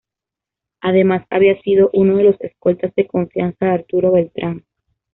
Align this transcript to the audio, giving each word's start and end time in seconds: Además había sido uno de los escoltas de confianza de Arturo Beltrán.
Además 0.79 1.27
había 1.29 1.61
sido 1.61 1.91
uno 1.93 2.15
de 2.17 2.23
los 2.23 2.41
escoltas 2.41 2.91
de 2.95 3.05
confianza 3.05 3.65
de 3.67 3.71
Arturo 3.71 4.11
Beltrán. 4.13 4.65